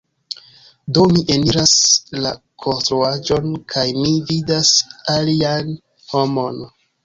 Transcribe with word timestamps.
Do 0.97 1.03
mi 1.11 1.21
eniras 1.35 1.73
la 2.23 2.31
konstruaĵon 2.65 3.47
kaj 3.77 3.87
mi 4.01 4.17
vidas 4.33 4.75
alian 5.21 5.73
homon. 6.13 6.63